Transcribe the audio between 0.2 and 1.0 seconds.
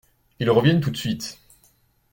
Ils reviennent tout de